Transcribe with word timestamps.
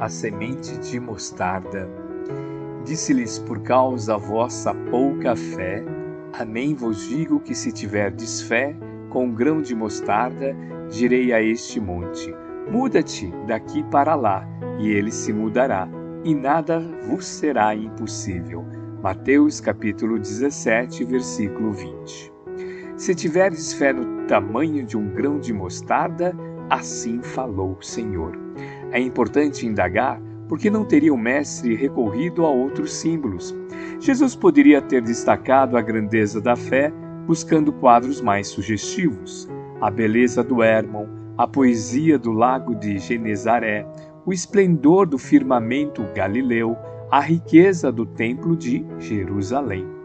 a 0.00 0.08
semente 0.08 0.76
de 0.78 0.98
mostarda. 0.98 1.88
Disse-lhes: 2.84 3.38
Por 3.38 3.60
causa 3.60 4.12
da 4.12 4.18
vossa 4.18 4.74
pouca 4.90 5.36
fé, 5.36 5.84
Amém 6.38 6.74
vos 6.74 7.08
digo 7.08 7.40
que 7.40 7.54
se 7.54 7.72
tiverdes 7.72 8.40
fé, 8.40 8.74
com 9.10 9.26
um 9.26 9.34
grão 9.34 9.60
de 9.60 9.74
mostarda, 9.74 10.56
direi 10.88 11.32
a 11.32 11.42
este 11.42 11.80
monte: 11.80 12.34
Muda-te 12.70 13.30
daqui 13.46 13.82
para 13.90 14.14
lá, 14.14 14.46
e 14.78 14.88
ele 14.88 15.10
se 15.10 15.32
mudará, 15.32 15.88
e 16.24 16.34
nada 16.34 16.80
vos 17.06 17.26
será 17.26 17.74
impossível. 17.74 18.64
Mateus 19.02 19.60
capítulo 19.60 20.18
17, 20.18 21.04
versículo 21.04 21.72
20. 21.72 22.32
Se 22.96 23.14
tiverdes 23.14 23.72
fé 23.72 23.92
no 23.92 24.26
tamanho 24.26 24.84
de 24.84 24.96
um 24.96 25.08
grão 25.08 25.38
de 25.38 25.52
mostarda, 25.52 26.34
assim 26.70 27.20
falou 27.22 27.76
o 27.78 27.84
Senhor. 27.84 28.38
É 28.92 29.00
importante 29.00 29.66
indagar 29.66 30.20
porque 30.48 30.68
não 30.68 30.84
teria 30.84 31.14
o 31.14 31.18
mestre 31.18 31.76
recorrido 31.76 32.44
a 32.44 32.50
outros 32.50 32.92
símbolos. 32.92 33.54
Jesus 34.00 34.34
poderia 34.34 34.82
ter 34.82 35.00
destacado 35.00 35.76
a 35.76 35.80
grandeza 35.80 36.40
da 36.40 36.56
fé 36.56 36.92
buscando 37.26 37.72
quadros 37.72 38.20
mais 38.20 38.48
sugestivos, 38.48 39.48
a 39.80 39.88
beleza 39.90 40.42
do 40.42 40.62
Hermon, 40.62 41.06
a 41.38 41.46
poesia 41.46 42.18
do 42.18 42.32
lago 42.32 42.74
de 42.74 42.98
Genezaré, 42.98 43.86
o 44.26 44.32
esplendor 44.32 45.06
do 45.06 45.18
firmamento 45.18 46.04
galileu, 46.14 46.76
a 47.10 47.20
riqueza 47.20 47.92
do 47.92 48.04
templo 48.04 48.56
de 48.56 48.84
Jerusalém. 48.98 49.99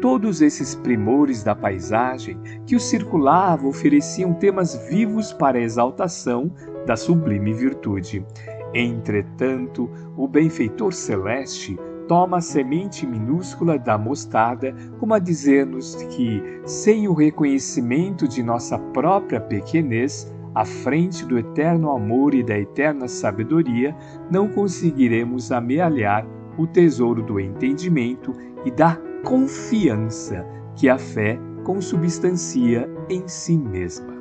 Todos 0.00 0.40
esses 0.40 0.76
primores 0.76 1.42
da 1.42 1.56
paisagem 1.56 2.38
que 2.64 2.76
o 2.76 2.80
circulavam 2.80 3.68
ofereciam 3.68 4.32
temas 4.32 4.76
vivos 4.88 5.32
para 5.32 5.58
a 5.58 5.60
exaltação 5.60 6.52
da 6.86 6.96
sublime 6.96 7.52
virtude. 7.52 8.24
Entretanto, 8.72 9.90
o 10.16 10.28
benfeitor 10.28 10.92
celeste 10.92 11.76
toma 12.06 12.36
a 12.36 12.40
semente 12.40 13.04
minúscula 13.04 13.76
da 13.76 13.98
mostarda, 13.98 14.72
como 15.00 15.14
a 15.14 15.18
dizer-nos 15.18 15.96
que, 15.96 16.42
sem 16.64 17.08
o 17.08 17.12
reconhecimento 17.12 18.28
de 18.28 18.40
nossa 18.40 18.78
própria 18.78 19.40
pequenez, 19.40 20.32
à 20.54 20.64
frente 20.64 21.26
do 21.26 21.38
eterno 21.38 21.90
amor 21.90 22.34
e 22.34 22.42
da 22.42 22.56
eterna 22.56 23.08
sabedoria, 23.08 23.96
não 24.30 24.48
conseguiremos 24.48 25.50
amealhar 25.50 26.24
o 26.56 26.66
tesouro 26.66 27.22
do 27.22 27.38
entendimento 27.38 28.32
e 28.64 28.70
da 28.70 28.98
confiança 29.24 30.44
que 30.76 30.88
a 30.88 30.98
fé 30.98 31.38
consubstancia 31.64 32.88
em 33.08 33.26
si 33.26 33.56
mesma. 33.58 34.16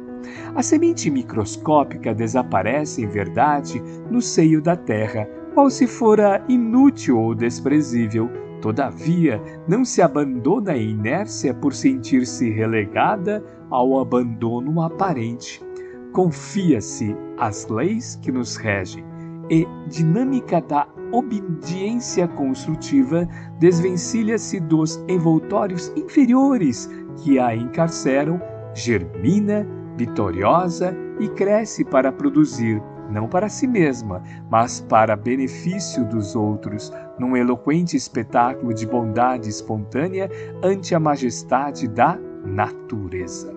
A 0.55 0.61
semente 0.61 1.09
microscópica 1.09 2.13
desaparece, 2.13 3.03
em 3.03 3.07
verdade, 3.07 3.81
no 4.09 4.21
seio 4.21 4.61
da 4.61 4.75
terra, 4.75 5.29
qual 5.53 5.69
se 5.69 5.87
fora 5.87 6.43
inútil 6.49 7.19
ou 7.19 7.35
desprezível. 7.35 8.29
Todavia, 8.61 9.41
não 9.67 9.85
se 9.85 10.01
abandona 10.01 10.71
a 10.71 10.77
inércia 10.77 11.53
por 11.53 11.73
sentir-se 11.73 12.49
relegada 12.49 13.43
ao 13.69 13.99
abandono 13.99 14.81
aparente. 14.81 15.63
Confia-se 16.11 17.15
às 17.37 17.67
leis 17.67 18.15
que 18.21 18.31
nos 18.31 18.55
regem 18.55 19.05
e 19.49 19.67
dinâmica 19.87 20.61
da 20.61 20.87
obediência 21.11 22.27
construtiva 22.27 23.27
desvencilha-se 23.59 24.59
dos 24.59 24.97
envoltórios 25.07 25.91
inferiores 25.95 26.89
que 27.17 27.39
a 27.39 27.55
encarceram, 27.55 28.41
germina 28.73 29.65
vitoriosa 29.95 30.95
e 31.19 31.27
cresce 31.29 31.83
para 31.83 32.11
produzir, 32.11 32.81
não 33.09 33.27
para 33.27 33.49
si 33.49 33.65
mesma, 33.65 34.21
mas 34.49 34.81
para 34.81 35.15
benefício 35.15 36.05
dos 36.05 36.35
outros, 36.35 36.91
num 37.17 37.35
eloquente 37.35 37.97
espetáculo 37.97 38.73
de 38.73 38.85
bondade 38.85 39.49
espontânea 39.49 40.29
ante 40.61 40.93
a 40.93 40.99
majestade 40.99 41.87
da 41.87 42.19
natureza. 42.47 43.53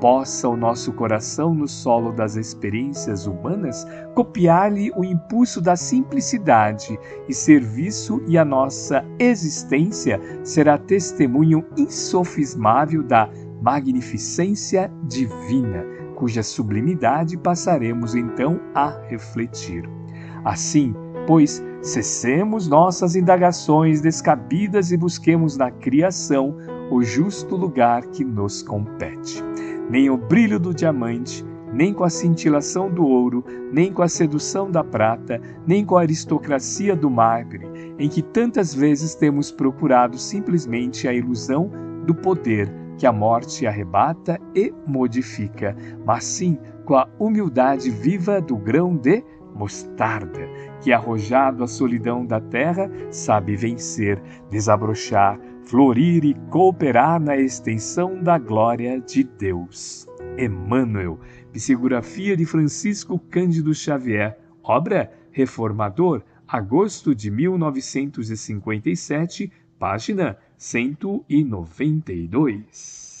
Possa 0.00 0.48
o 0.48 0.56
nosso 0.56 0.92
coração, 0.92 1.54
no 1.54 1.66
solo 1.66 2.12
das 2.12 2.36
experiências 2.36 3.26
humanas, 3.26 3.86
copiar-lhe 4.14 4.92
o 4.94 5.02
impulso 5.02 5.60
da 5.60 5.74
simplicidade 5.74 6.98
e 7.28 7.34
serviço, 7.34 8.22
e 8.28 8.36
a 8.36 8.44
nossa 8.44 9.04
existência 9.18 10.20
será 10.44 10.76
testemunho 10.76 11.64
insofismável 11.76 13.02
da 13.02 13.30
magnificência 13.62 14.92
divina, 15.04 15.84
cuja 16.14 16.42
sublimidade 16.42 17.36
passaremos 17.38 18.14
então 18.14 18.60
a 18.74 18.90
refletir. 19.08 19.88
Assim, 20.44 20.94
pois, 21.26 21.62
cessemos 21.82 22.68
nossas 22.68 23.16
indagações 23.16 24.00
descabidas 24.00 24.92
e 24.92 24.96
busquemos 24.96 25.56
na 25.56 25.70
criação 25.70 26.56
o 26.90 27.02
justo 27.02 27.56
lugar 27.56 28.06
que 28.06 28.24
nos 28.24 28.62
compete. 28.62 29.42
Nem 29.90 30.10
o 30.10 30.16
brilho 30.16 30.58
do 30.58 30.74
diamante, 30.74 31.44
nem 31.72 31.92
com 31.92 32.04
a 32.04 32.10
cintilação 32.10 32.90
do 32.90 33.04
ouro, 33.04 33.44
nem 33.72 33.92
com 33.92 34.02
a 34.02 34.08
sedução 34.08 34.70
da 34.70 34.84
prata, 34.84 35.40
nem 35.66 35.84
com 35.84 35.96
a 35.96 36.02
aristocracia 36.02 36.94
do 36.94 37.10
mármore, 37.10 37.68
em 37.98 38.08
que 38.08 38.22
tantas 38.22 38.74
vezes 38.74 39.14
temos 39.14 39.50
procurado 39.50 40.18
simplesmente 40.18 41.08
a 41.08 41.12
ilusão 41.12 41.70
do 42.06 42.14
poder 42.14 42.72
que 42.96 43.06
a 43.06 43.12
morte 43.12 43.66
arrebata 43.66 44.40
e 44.54 44.72
modifica, 44.86 45.76
mas 46.04 46.24
sim 46.24 46.58
com 46.84 46.94
a 46.94 47.08
humildade 47.18 47.90
viva 47.90 48.40
do 48.40 48.56
grão 48.56 48.96
de 48.96 49.22
mostarda, 49.54 50.48
que 50.80 50.92
arrojado 50.92 51.64
à 51.64 51.66
solidão 51.66 52.24
da 52.24 52.40
terra 52.40 52.90
sabe 53.10 53.56
vencer, 53.56 54.22
desabrochar, 54.50 55.38
florir 55.66 56.24
e 56.24 56.32
cooperar 56.48 57.20
na 57.20 57.36
extensão 57.36 58.22
da 58.22 58.38
glória 58.38 59.00
de 59.00 59.24
Deus. 59.24 60.06
Emmanuel, 60.38 61.18
psicografia 61.52 62.36
de 62.36 62.46
Francisco 62.46 63.18
Cândido 63.18 63.74
Xavier, 63.74 64.38
obra 64.62 65.10
Reformador, 65.32 66.22
agosto 66.46 67.12
de 67.14 67.30
1957, 67.32 69.50
página 69.76 70.38
192. 70.56 73.15